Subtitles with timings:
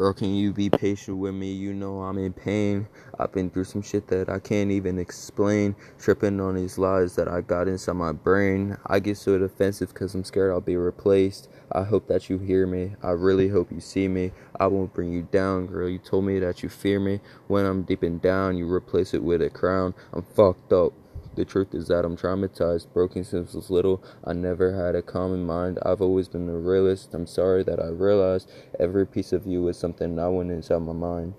[0.00, 1.52] Girl, can you be patient with me?
[1.52, 2.88] You know I'm in pain.
[3.18, 5.76] I've been through some shit that I can't even explain.
[5.98, 8.78] Tripping on these lies that I got inside my brain.
[8.86, 11.50] I get so defensive because I'm scared I'll be replaced.
[11.70, 12.94] I hope that you hear me.
[13.02, 14.32] I really hope you see me.
[14.58, 15.86] I won't bring you down, girl.
[15.86, 17.20] You told me that you fear me.
[17.48, 19.92] When I'm deep and down, you replace it with a crown.
[20.14, 20.94] I'm fucked up.
[21.40, 24.04] The truth is that I'm traumatized, broken since I was little.
[24.22, 25.78] I never had a common mind.
[25.80, 27.14] I've always been a realist.
[27.14, 30.92] I'm sorry that I realized every piece of you is something I went inside my
[30.92, 31.32] mind.